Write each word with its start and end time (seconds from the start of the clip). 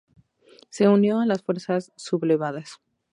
Se 0.71 0.87
unió 0.87 1.19
a 1.19 1.27
las 1.27 1.43
fuerzas 1.43 1.91
sublevadas. 1.95 2.79